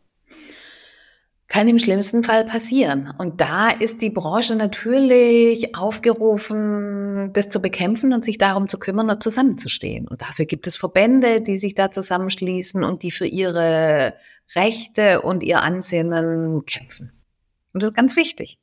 [1.48, 3.14] Kann im schlimmsten Fall passieren.
[3.20, 9.10] Und da ist die Branche natürlich aufgerufen, das zu bekämpfen und sich darum zu kümmern
[9.12, 10.08] und zusammenzustehen.
[10.08, 14.16] Und dafür gibt es Verbände, die sich da zusammenschließen und die für ihre
[14.56, 17.12] Rechte und ihr Ansehen kämpfen.
[17.74, 18.58] Und das ist ganz wichtig.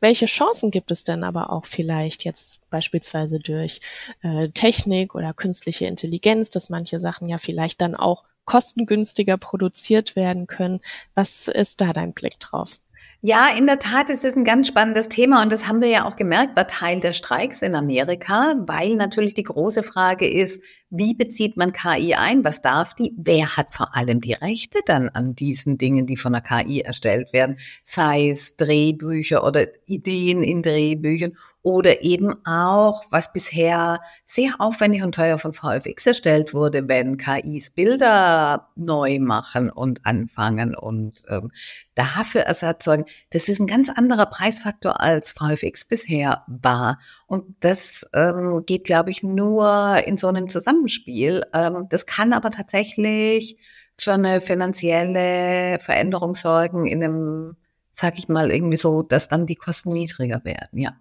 [0.00, 3.80] Welche Chancen gibt es denn aber auch vielleicht jetzt beispielsweise durch
[4.22, 10.46] äh, Technik oder künstliche Intelligenz, dass manche Sachen ja vielleicht dann auch kostengünstiger produziert werden
[10.46, 10.80] können?
[11.14, 12.78] Was ist da dein Blick drauf?
[13.22, 16.04] Ja, in der Tat ist es ein ganz spannendes Thema und das haben wir ja
[16.04, 21.14] auch gemerkt, war Teil der Streiks in Amerika, weil natürlich die große Frage ist, wie
[21.14, 22.44] bezieht man KI ein?
[22.44, 23.14] Was darf die?
[23.16, 27.32] Wer hat vor allem die Rechte dann an diesen Dingen, die von der KI erstellt
[27.32, 27.58] werden?
[27.82, 35.16] Sei es Drehbücher oder Ideen in Drehbüchern oder eben auch, was bisher sehr aufwendig und
[35.16, 41.50] teuer von VFX erstellt wurde, wenn KIs Bilder neu machen und anfangen und ähm,
[41.96, 43.06] dafür Ersatz sorgen.
[43.30, 47.00] Das ist ein ganz anderer Preisfaktor als VFX bisher war.
[47.26, 51.42] Und das ähm, geht, glaube ich, nur in so einem Zusammenspiel.
[51.52, 53.58] Ähm, das kann aber tatsächlich
[53.98, 57.56] für eine finanzielle Veränderung sorgen in einem,
[57.90, 60.96] sag ich mal, irgendwie so, dass dann die Kosten niedriger werden, ja.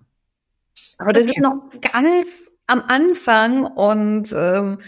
[0.98, 1.36] Aber das okay.
[1.36, 4.80] ist noch ganz am Anfang und ähm,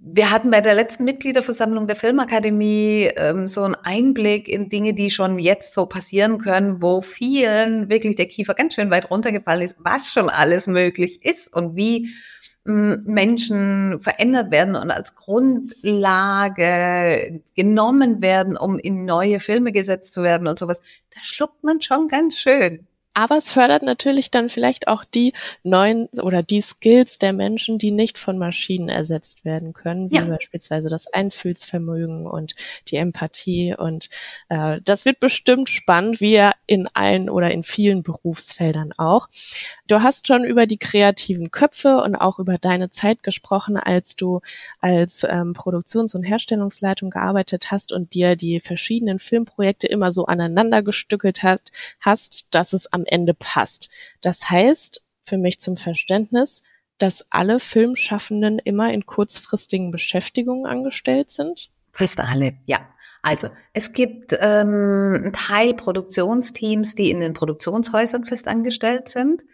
[0.00, 5.10] wir hatten bei der letzten Mitgliederversammlung der Filmakademie ähm, so einen Einblick in Dinge, die
[5.10, 9.76] schon jetzt so passieren können, wo vielen wirklich der Kiefer ganz schön weit runtergefallen ist,
[9.78, 12.10] was schon alles möglich ist und wie
[12.68, 16.60] Menschen verändert werden und als Grundlage
[17.54, 20.82] genommen werden, um in neue Filme gesetzt zu werden und sowas,
[21.14, 22.86] da schluckt man schon ganz schön.
[23.14, 25.32] Aber es fördert natürlich dann vielleicht auch die
[25.64, 30.24] neuen oder die Skills der Menschen, die nicht von Maschinen ersetzt werden können, wie ja.
[30.24, 32.54] beispielsweise das Einfühlsvermögen und
[32.86, 33.74] die Empathie.
[33.76, 34.08] Und
[34.48, 39.28] äh, das wird bestimmt spannend, wie ja in allen oder in vielen Berufsfeldern auch.
[39.88, 44.40] Du hast schon über die kreativen Köpfe und auch über deine Zeit gesprochen, als du
[44.80, 50.82] als ähm, Produktions- und Herstellungsleitung gearbeitet hast und dir die verschiedenen Filmprojekte immer so aneinander
[50.82, 53.90] gestückelt hast, hast, dass es am Ende passt.
[54.20, 56.62] Das heißt, für mich zum Verständnis,
[56.98, 61.70] dass alle Filmschaffenden immer in kurzfristigen Beschäftigungen angestellt sind?
[61.92, 62.80] Fast alle, ja.
[63.22, 69.44] Also es gibt ähm, einen Teil Produktionsteams, die in den Produktionshäusern festangestellt sind.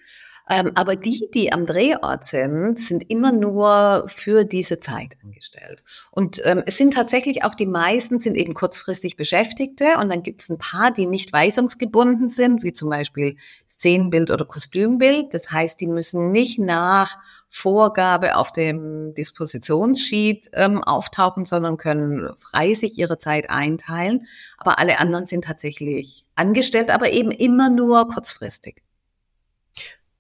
[0.49, 5.83] Ähm, aber die, die am Drehort sind, sind immer nur für diese Zeit angestellt.
[6.11, 10.43] Und ähm, es sind tatsächlich auch die meisten sind eben kurzfristig Beschäftigte und dann gibt
[10.43, 13.37] es ein paar, die nicht weisungsgebunden sind, wie zum Beispiel
[13.71, 15.33] Szenenbild oder Kostümbild.
[15.33, 17.17] Das heißt, die müssen nicht nach
[17.49, 24.27] Vorgabe auf dem Dispositionssheet ähm, auftauchen, sondern können frei sich ihre Zeit einteilen.
[24.59, 28.84] Aber alle anderen sind tatsächlich angestellt, aber eben immer nur kurzfristig.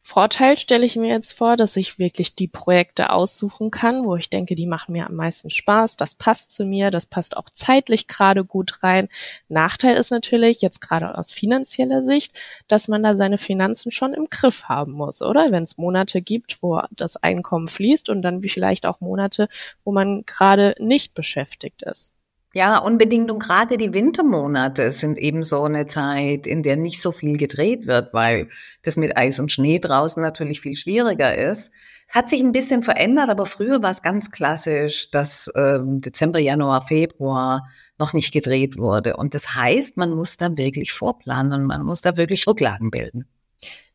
[0.06, 4.28] Vorteil stelle ich mir jetzt vor, dass ich wirklich die Projekte aussuchen kann, wo ich
[4.28, 8.06] denke, die machen mir am meisten Spaß, das passt zu mir, das passt auch zeitlich
[8.06, 9.08] gerade gut rein.
[9.48, 12.38] Nachteil ist natürlich, jetzt gerade aus finanzieller Sicht,
[12.68, 15.50] dass man da seine Finanzen schon im Griff haben muss, oder?
[15.52, 19.48] Wenn es Monate gibt, wo das Einkommen fließt und dann vielleicht auch Monate,
[19.84, 22.13] wo man gerade nicht beschäftigt ist.
[22.54, 23.32] Ja, unbedingt.
[23.32, 27.88] Und gerade die Wintermonate sind eben so eine Zeit, in der nicht so viel gedreht
[27.88, 28.48] wird, weil
[28.82, 31.72] das mit Eis und Schnee draußen natürlich viel schwieriger ist.
[32.06, 36.38] Es hat sich ein bisschen verändert, aber früher war es ganz klassisch, dass ähm, Dezember,
[36.38, 39.16] Januar, Februar noch nicht gedreht wurde.
[39.16, 43.26] Und das heißt, man muss da wirklich vorplanen, man muss da wirklich Rücklagen bilden.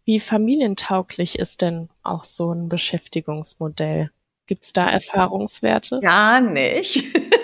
[0.03, 4.11] Wie familientauglich ist denn auch so ein Beschäftigungsmodell?
[4.47, 5.99] Gibt es da Erfahrungswerte?
[6.01, 7.03] Gar nicht.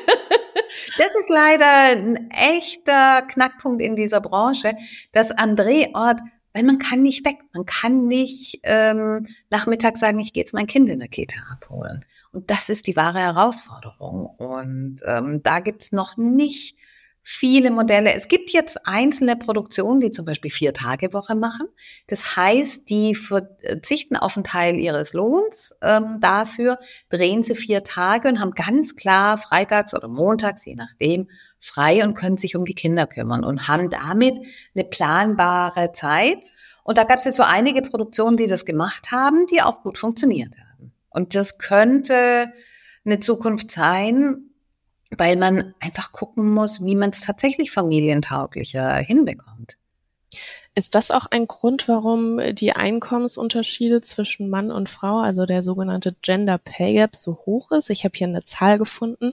[0.98, 4.76] Das ist leider ein echter Knackpunkt in dieser Branche,
[5.12, 6.22] dass am Drehort,
[6.54, 10.68] weil man kann nicht weg, man kann nicht ähm, nachmittags sagen, ich gehe jetzt mein
[10.68, 12.06] Kind in der Kita abholen.
[12.32, 14.26] Und das ist die wahre Herausforderung.
[14.26, 16.78] Und ähm, da gibt's noch nicht
[17.28, 18.14] viele Modelle.
[18.14, 21.68] Es gibt jetzt einzelne Produktionen, die zum Beispiel vier Tage Woche machen.
[22.06, 26.78] Das heißt, die verzichten auf einen Teil ihres Lohns ähm, dafür,
[27.10, 31.28] drehen sie vier Tage und haben ganz klar freitags oder montags, je nachdem,
[31.60, 34.36] frei und können sich um die Kinder kümmern und haben damit
[34.76, 36.38] eine planbare Zeit.
[36.84, 39.98] Und da gab es jetzt so einige Produktionen, die das gemacht haben, die auch gut
[39.98, 40.94] funktioniert haben.
[41.10, 42.54] Und das könnte
[43.04, 44.52] eine Zukunft sein,
[45.12, 49.78] weil man einfach gucken muss, wie man es tatsächlich familientauglicher hinbekommt.
[50.78, 56.14] Ist das auch ein Grund, warum die Einkommensunterschiede zwischen Mann und Frau, also der sogenannte
[56.22, 57.90] Gender Pay Gap, so hoch ist?
[57.90, 59.32] Ich habe hier eine Zahl gefunden,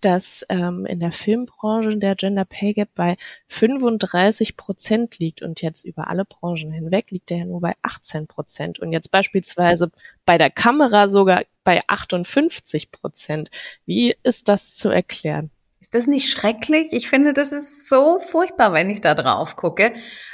[0.00, 5.84] dass ähm, in der Filmbranche der Gender Pay Gap bei 35 Prozent liegt und jetzt
[5.84, 9.90] über alle Branchen hinweg liegt der ja nur bei 18 Prozent und jetzt beispielsweise
[10.24, 13.50] bei der Kamera sogar bei 58 Prozent.
[13.84, 15.50] Wie ist das zu erklären?
[15.80, 16.88] Ist das nicht schrecklich?
[16.92, 19.92] Ich finde, das ist so furchtbar, wenn ich da drauf gucke.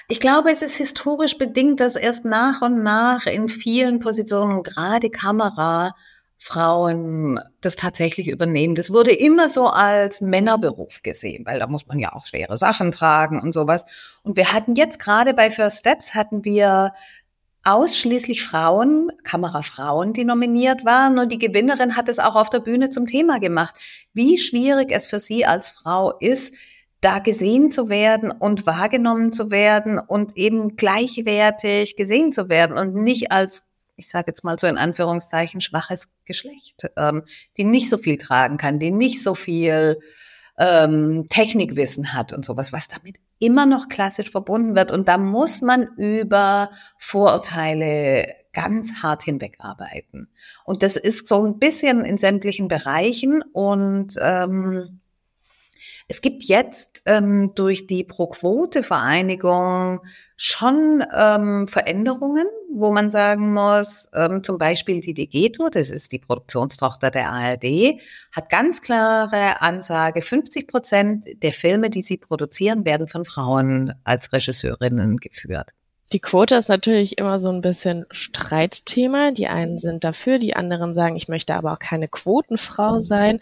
[0.08, 5.10] Ich glaube, es ist historisch bedingt, dass erst nach und nach in vielen Positionen, gerade
[5.10, 5.94] Kamera,
[6.38, 8.74] Frauen das tatsächlich übernehmen.
[8.74, 12.92] Das wurde immer so als Männerberuf gesehen, weil da muss man ja auch schwere Sachen
[12.92, 13.86] tragen und sowas.
[14.22, 16.92] Und wir hatten jetzt gerade bei First Steps hatten wir
[17.64, 21.18] ausschließlich Frauen, Kamerafrauen, die nominiert waren.
[21.18, 23.74] Und die Gewinnerin hat es auch auf der Bühne zum Thema gemacht,
[24.12, 26.54] wie schwierig es für sie als Frau ist,
[27.00, 32.94] da gesehen zu werden und wahrgenommen zu werden und eben gleichwertig gesehen zu werden und
[32.94, 37.24] nicht als, ich sage jetzt mal so in Anführungszeichen, schwaches Geschlecht, ähm,
[37.58, 39.98] die nicht so viel tragen kann, die nicht so viel
[40.58, 44.90] ähm, Technikwissen hat und sowas, was damit immer noch klassisch verbunden wird.
[44.90, 50.28] Und da muss man über Vorurteile ganz hart hinwegarbeiten.
[50.64, 55.00] Und das ist so ein bisschen in sämtlichen Bereichen und ähm,
[56.06, 60.00] es gibt jetzt ähm, durch die Pro-Quote-Vereinigung
[60.36, 66.18] schon ähm, Veränderungen, wo man sagen muss, ähm, zum Beispiel die Degeto, das ist die
[66.18, 68.00] Produktionstochter der ARD,
[68.32, 74.32] hat ganz klare Ansage, 50 Prozent der Filme, die sie produzieren, werden von Frauen als
[74.32, 75.70] Regisseurinnen geführt.
[76.12, 79.30] Die Quote ist natürlich immer so ein bisschen Streitthema.
[79.30, 83.40] Die einen sind dafür, die anderen sagen, ich möchte aber auch keine Quotenfrau sein.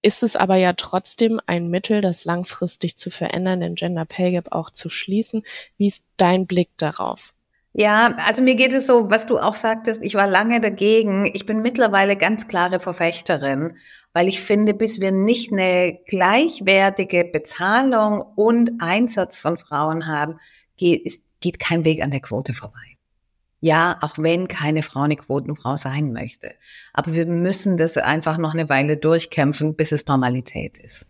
[0.00, 4.52] Ist es aber ja trotzdem ein Mittel, das langfristig zu verändern, den Gender Pay Gap
[4.52, 5.42] auch zu schließen.
[5.76, 7.34] Wie ist dein Blick darauf?
[7.76, 11.28] Ja, also mir geht es so, was du auch sagtest, ich war lange dagegen.
[11.34, 13.76] Ich bin mittlerweile ganz klare Verfechterin,
[14.12, 20.38] weil ich finde, bis wir nicht eine gleichwertige Bezahlung und Einsatz von Frauen haben,
[20.76, 22.96] geht, ist geht kein Weg an der Quote vorbei.
[23.60, 26.54] Ja, auch wenn keine Frau eine Quotenfrau sein möchte.
[26.92, 31.06] Aber wir müssen das einfach noch eine Weile durchkämpfen, bis es Normalität ist.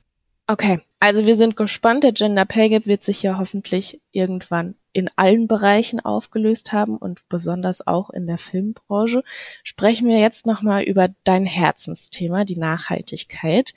[0.46, 2.04] Okay, also wir sind gespannt.
[2.04, 7.28] Der Gender Pay Gap wird sich ja hoffentlich irgendwann in allen Bereichen aufgelöst haben und
[7.28, 9.22] besonders auch in der Filmbranche.
[9.62, 13.72] Sprechen wir jetzt nochmal über dein Herzensthema, die Nachhaltigkeit.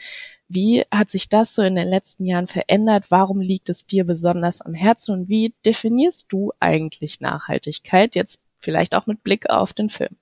[0.50, 3.06] Wie hat sich das so in den letzten Jahren verändert?
[3.10, 8.96] Warum liegt es dir besonders am Herzen und wie definierst du eigentlich Nachhaltigkeit jetzt vielleicht
[8.96, 10.16] auch mit Blick auf den Film?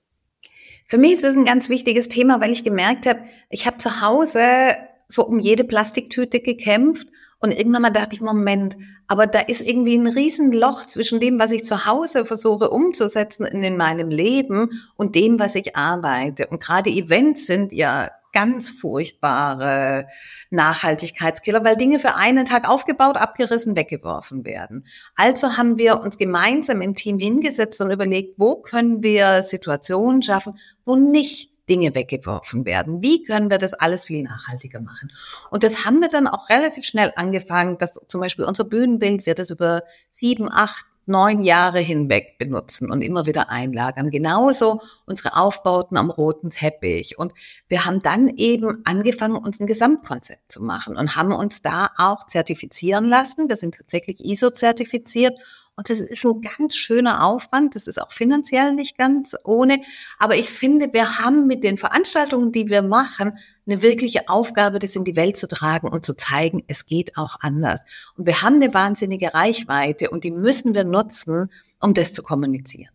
[0.86, 4.00] Für mich ist es ein ganz wichtiges Thema, weil ich gemerkt habe, ich habe zu
[4.00, 4.76] Hause
[5.08, 7.08] so um jede Plastiktüte gekämpft
[7.38, 8.76] und irgendwann mal dachte ich, Moment,
[9.08, 13.76] aber da ist irgendwie ein Riesenloch zwischen dem, was ich zu Hause versuche umzusetzen in
[13.76, 16.48] meinem Leben und dem, was ich arbeite.
[16.48, 20.08] Und gerade Events sind ja ganz furchtbare
[20.50, 24.84] Nachhaltigkeitskiller, weil Dinge für einen Tag aufgebaut, abgerissen, weggeworfen werden.
[25.14, 30.58] Also haben wir uns gemeinsam im Team hingesetzt und überlegt, wo können wir Situationen schaffen,
[30.84, 33.00] wo nicht Dinge weggeworfen werden.
[33.00, 35.10] Wie können wir das alles viel nachhaltiger machen?
[35.50, 39.38] Und das haben wir dann auch relativ schnell angefangen, dass zum Beispiel unser Bühnenbild wird
[39.38, 44.10] das über sieben, acht, neun Jahre hinweg benutzen und immer wieder einlagern.
[44.10, 47.18] Genauso unsere Aufbauten am roten Teppich.
[47.18, 47.32] Und
[47.68, 52.26] wir haben dann eben angefangen, uns ein Gesamtkonzept zu machen und haben uns da auch
[52.26, 53.48] zertifizieren lassen.
[53.48, 55.34] Wir sind tatsächlich ISO-zertifiziert
[55.76, 57.74] und das ist ein ganz schöner Aufwand.
[57.74, 59.82] Das ist auch finanziell nicht ganz ohne.
[60.18, 64.96] Aber ich finde, wir haben mit den Veranstaltungen, die wir machen, eine wirkliche Aufgabe, das
[64.96, 67.82] in die Welt zu tragen und zu zeigen, es geht auch anders.
[68.16, 72.94] Und wir haben eine wahnsinnige Reichweite und die müssen wir nutzen, um das zu kommunizieren.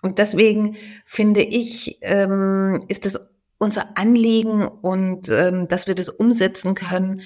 [0.00, 3.26] Und deswegen finde ich, ähm, ist das
[3.58, 7.22] unser Anliegen und ähm, dass wir das umsetzen können,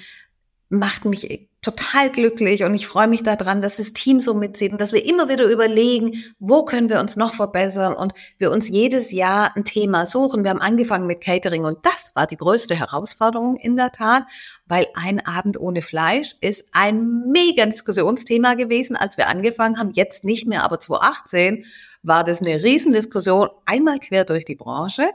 [0.69, 4.79] macht mich total glücklich und ich freue mich daran, dass das Team so mitzieht und
[4.79, 9.11] dass wir immer wieder überlegen, wo können wir uns noch verbessern und wir uns jedes
[9.11, 10.45] Jahr ein Thema suchen.
[10.45, 14.23] Wir haben angefangen mit Catering und das war die größte Herausforderung in der Tat,
[14.65, 19.91] weil ein Abend ohne Fleisch ist ein mega Diskussionsthema gewesen, als wir angefangen haben.
[19.91, 21.65] Jetzt nicht mehr, aber 2018
[22.01, 25.09] war das eine Riesendiskussion einmal quer durch die Branche.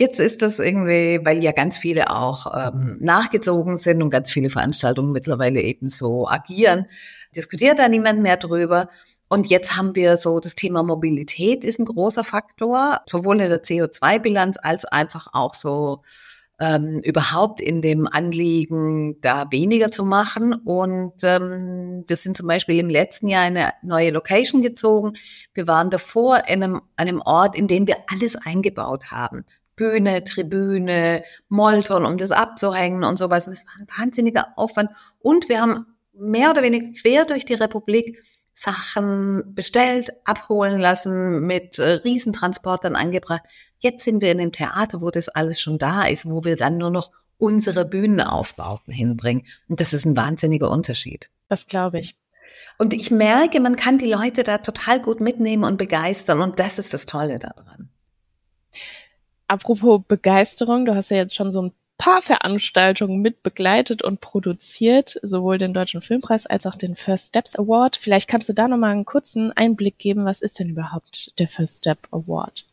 [0.00, 4.48] Jetzt ist das irgendwie, weil ja ganz viele auch ähm, nachgezogen sind und ganz viele
[4.48, 6.86] Veranstaltungen mittlerweile eben so agieren,
[7.34, 8.88] diskutiert da niemand mehr drüber.
[9.28, 13.62] Und jetzt haben wir so das Thema Mobilität ist ein großer Faktor, sowohl in der
[13.64, 16.02] CO2-Bilanz als einfach auch so
[16.60, 20.54] ähm, überhaupt in dem Anliegen, da weniger zu machen.
[20.54, 25.14] Und ähm, wir sind zum Beispiel im letzten Jahr in eine neue Location gezogen.
[25.54, 29.44] Wir waren davor in einem, einem Ort, in dem wir alles eingebaut haben.
[29.78, 33.46] Bühne, Tribüne, Molton, um das abzuhängen und sowas.
[33.46, 34.90] Und das war ein wahnsinniger Aufwand.
[35.20, 41.78] Und wir haben mehr oder weniger quer durch die Republik Sachen bestellt, abholen lassen, mit
[41.78, 43.42] äh, Riesentransportern angebracht.
[43.78, 46.76] Jetzt sind wir in einem Theater, wo das alles schon da ist, wo wir dann
[46.76, 49.46] nur noch unsere Bühnenaufbauten hinbringen.
[49.68, 51.30] Und das ist ein wahnsinniger Unterschied.
[51.46, 52.16] Das glaube ich.
[52.78, 56.40] Und ich merke, man kann die Leute da total gut mitnehmen und begeistern.
[56.40, 57.90] Und das ist das Tolle daran.
[59.48, 65.18] Apropos Begeisterung, du hast ja jetzt schon so ein paar Veranstaltungen mit begleitet und produziert,
[65.22, 67.96] sowohl den Deutschen Filmpreis als auch den First Steps Award.
[67.96, 71.78] Vielleicht kannst du da nochmal einen kurzen Einblick geben, was ist denn überhaupt der First
[71.78, 72.66] Step Award?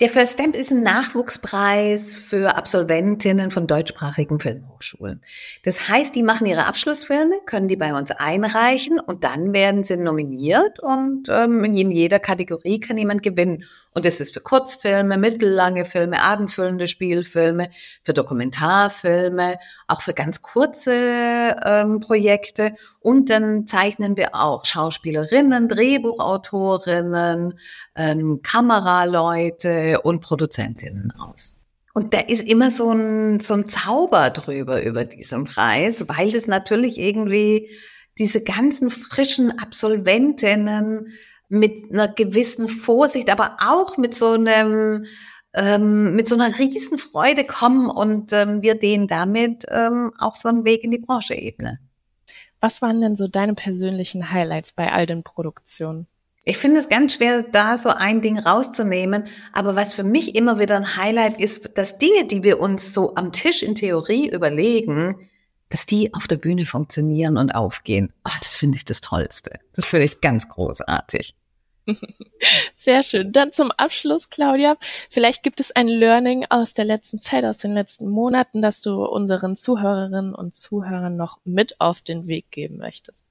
[0.00, 5.22] Der First Stamp ist ein Nachwuchspreis für Absolventinnen von deutschsprachigen Filmhochschulen.
[5.62, 9.96] Das heißt, die machen ihre Abschlussfilme, können die bei uns einreichen und dann werden sie
[9.96, 13.64] nominiert und ähm, in jeder Kategorie kann jemand gewinnen.
[13.92, 17.70] Und das ist für Kurzfilme, mittellange Filme, abendfüllende Spielfilme,
[18.02, 22.76] für Dokumentarfilme, auch für ganz kurze ähm, Projekte.
[23.00, 27.58] Und dann zeichnen wir auch Schauspielerinnen, Drehbuchautorinnen,
[27.96, 31.56] ähm, Kameraleute und Produzentinnen aus.
[31.92, 36.46] Und da ist immer so ein, so ein Zauber drüber über diesen Preis, weil das
[36.46, 37.70] natürlich irgendwie
[38.18, 41.12] diese ganzen frischen Absolventinnen
[41.50, 45.04] mit einer gewissen Vorsicht, aber auch mit so einem
[45.52, 50.48] ähm, mit so einer riesen Freude kommen und ähm, wir denen damit ähm, auch so
[50.48, 51.78] einen Weg in die Branche ebnen.
[52.60, 56.06] Was waren denn so deine persönlichen Highlights bei all den Produktionen?
[56.44, 59.26] Ich finde es ganz schwer, da so ein Ding rauszunehmen.
[59.52, 63.14] Aber was für mich immer wieder ein Highlight ist, dass Dinge, die wir uns so
[63.14, 65.28] am Tisch in Theorie überlegen,
[65.68, 68.12] dass die auf der Bühne funktionieren und aufgehen.
[68.26, 69.60] Oh, das finde ich das Tollste.
[69.74, 71.34] Das finde ich ganz großartig.
[72.74, 73.32] Sehr schön.
[73.32, 74.76] Dann zum Abschluss, Claudia.
[75.10, 79.04] Vielleicht gibt es ein Learning aus der letzten Zeit, aus den letzten Monaten, das du
[79.04, 83.24] unseren Zuhörerinnen und Zuhörern noch mit auf den Weg geben möchtest.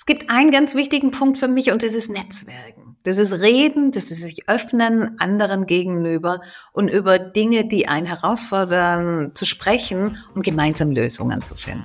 [0.00, 2.96] Es gibt einen ganz wichtigen Punkt für mich und das ist Netzwerken.
[3.02, 6.40] Das ist Reden, das ist sich öffnen anderen gegenüber
[6.72, 11.84] und über Dinge, die einen herausfordern, zu sprechen und gemeinsam Lösungen zu finden.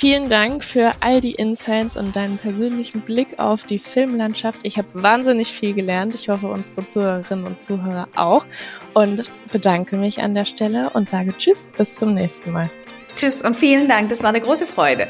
[0.00, 4.60] Vielen Dank für all die Insights und deinen persönlichen Blick auf die Filmlandschaft.
[4.62, 6.14] Ich habe wahnsinnig viel gelernt.
[6.14, 8.46] Ich hoffe, unsere Zuhörerinnen und Zuhörer auch.
[8.94, 12.70] Und bedanke mich an der Stelle und sage Tschüss, bis zum nächsten Mal.
[13.14, 14.08] Tschüss und vielen Dank.
[14.08, 15.06] Das war eine große Freude.